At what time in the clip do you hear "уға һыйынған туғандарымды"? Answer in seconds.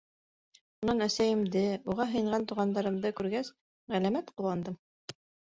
1.93-3.13